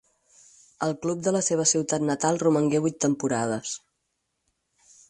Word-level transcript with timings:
Al 0.87 0.95
club 1.03 1.21
de 1.27 1.33
la 1.35 1.43
seva 1.49 1.67
ciutat 1.73 2.07
natal 2.09 2.43
romangué 2.45 2.83
vuit 2.87 2.99
temporades. 3.07 3.79